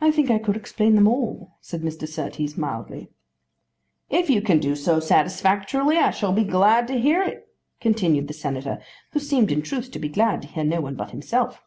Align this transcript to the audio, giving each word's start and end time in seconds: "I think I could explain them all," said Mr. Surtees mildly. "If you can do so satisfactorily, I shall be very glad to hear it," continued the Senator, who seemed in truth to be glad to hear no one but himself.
"I 0.00 0.10
think 0.10 0.30
I 0.30 0.38
could 0.38 0.56
explain 0.56 0.94
them 0.94 1.06
all," 1.06 1.50
said 1.60 1.82
Mr. 1.82 2.08
Surtees 2.08 2.56
mildly. 2.56 3.10
"If 4.08 4.30
you 4.30 4.40
can 4.40 4.58
do 4.60 4.74
so 4.74 4.98
satisfactorily, 4.98 5.98
I 5.98 6.10
shall 6.10 6.32
be 6.32 6.40
very 6.40 6.52
glad 6.52 6.88
to 6.88 6.98
hear 6.98 7.22
it," 7.22 7.46
continued 7.82 8.28
the 8.28 8.32
Senator, 8.32 8.78
who 9.12 9.18
seemed 9.20 9.52
in 9.52 9.60
truth 9.60 9.90
to 9.90 9.98
be 9.98 10.08
glad 10.08 10.40
to 10.40 10.48
hear 10.48 10.64
no 10.64 10.80
one 10.80 10.94
but 10.94 11.10
himself. 11.10 11.62